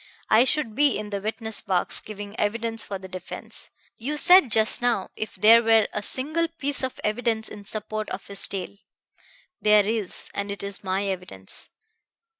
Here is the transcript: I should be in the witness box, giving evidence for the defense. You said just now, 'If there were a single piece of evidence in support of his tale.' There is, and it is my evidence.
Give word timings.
I 0.31 0.45
should 0.45 0.73
be 0.73 0.97
in 0.97 1.11
the 1.11 1.21
witness 1.21 1.61
box, 1.61 1.99
giving 2.01 2.35
evidence 2.39 2.83
for 2.83 2.97
the 2.97 3.07
defense. 3.07 3.69
You 3.99 4.17
said 4.17 4.51
just 4.51 4.81
now, 4.81 5.11
'If 5.15 5.35
there 5.35 5.61
were 5.61 5.87
a 5.93 6.01
single 6.01 6.47
piece 6.47 6.81
of 6.81 6.99
evidence 7.03 7.47
in 7.49 7.65
support 7.65 8.09
of 8.09 8.25
his 8.25 8.47
tale.' 8.47 8.79
There 9.61 9.85
is, 9.85 10.31
and 10.33 10.49
it 10.49 10.63
is 10.63 10.83
my 10.83 11.05
evidence. 11.05 11.69